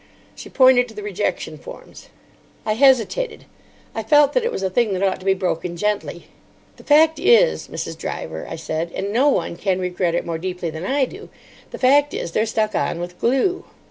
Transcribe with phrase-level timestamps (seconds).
[0.33, 2.09] She pointed to the rejection forms.
[2.65, 3.45] I hesitated.
[3.93, 6.25] I felt that it was a thing that ought to be broken gently.
[6.77, 7.95] "The fact is, Mrs.
[7.99, 12.15] Driver," I said, "and no one can regret it more deeply than I do—the fact
[12.15, 13.65] is, they're stuck on with glue."